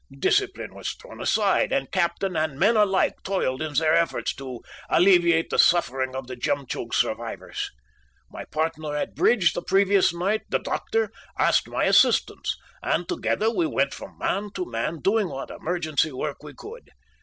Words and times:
"Discipline 0.17 0.73
was 0.73 0.93
thrown 0.95 1.21
aside 1.21 1.71
and 1.71 1.91
Captain 1.91 2.35
and 2.35 2.57
men 2.57 2.75
alike 2.75 3.21
toiled 3.23 3.61
in 3.61 3.75
their 3.75 3.93
efforts 3.93 4.33
to 4.33 4.61
alleviate 4.89 5.51
the 5.51 5.59
suffering 5.59 6.15
of 6.15 6.25
the 6.25 6.35
Jemtchug's 6.35 6.97
survivors. 6.97 7.69
My 8.31 8.45
partner 8.45 8.95
at 8.95 9.13
bridge 9.13 9.53
the 9.53 9.61
previous 9.61 10.11
night, 10.11 10.41
the 10.49 10.57
doctor, 10.57 11.11
asked 11.37 11.67
my 11.67 11.83
assistance, 11.83 12.57
and 12.81 13.07
together 13.07 13.51
we 13.51 13.67
went 13.67 13.93
from 13.93 14.17
man 14.17 14.49
to 14.55 14.65
man 14.65 15.01
doing 15.01 15.29
what 15.29 15.51
emergency 15.51 16.11
work 16.11 16.41
we 16.41 16.55
could. 16.55 16.89